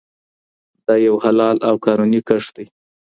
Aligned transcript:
دا 0.85 0.93
یو 1.07 1.15
حلال 1.23 1.57
او 1.67 1.75
قانوني 1.85 2.21
کښت 2.27 2.51
دی. 2.55 2.65